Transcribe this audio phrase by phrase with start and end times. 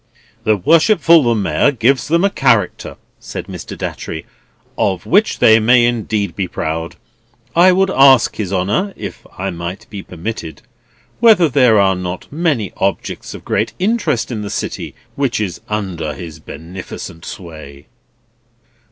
[0.45, 3.77] "The Worshipful the Mayor gives them a character," said Mr.
[3.77, 4.25] Datchery,
[4.75, 6.95] "of which they may indeed be proud.
[7.55, 10.63] I would ask His Honour (if I might be permitted)
[11.19, 16.15] whether there are not many objects of great interest in the city which is under
[16.15, 17.85] his beneficent sway?"